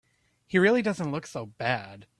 [0.47, 2.07] He really doesn't look so bad.